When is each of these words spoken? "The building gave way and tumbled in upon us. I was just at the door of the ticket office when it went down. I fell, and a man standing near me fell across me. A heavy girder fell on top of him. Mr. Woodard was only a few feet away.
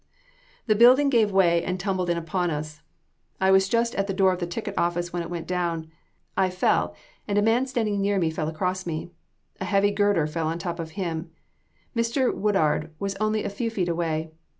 "The 0.65 0.73
building 0.73 1.11
gave 1.11 1.29
way 1.31 1.63
and 1.63 1.79
tumbled 1.79 2.09
in 2.09 2.17
upon 2.17 2.49
us. 2.49 2.81
I 3.39 3.51
was 3.51 3.69
just 3.69 3.93
at 3.93 4.07
the 4.07 4.15
door 4.15 4.33
of 4.33 4.39
the 4.39 4.47
ticket 4.47 4.73
office 4.75 5.13
when 5.13 5.21
it 5.21 5.29
went 5.29 5.45
down. 5.45 5.91
I 6.35 6.49
fell, 6.49 6.95
and 7.27 7.37
a 7.37 7.41
man 7.43 7.67
standing 7.67 8.01
near 8.01 8.17
me 8.17 8.31
fell 8.31 8.47
across 8.49 8.87
me. 8.87 9.11
A 9.59 9.65
heavy 9.65 9.91
girder 9.91 10.25
fell 10.25 10.47
on 10.47 10.57
top 10.57 10.79
of 10.79 10.97
him. 10.97 11.29
Mr. 11.95 12.33
Woodard 12.33 12.89
was 12.97 13.15
only 13.17 13.43
a 13.43 13.49
few 13.49 13.69
feet 13.69 13.89
away. 13.89 14.31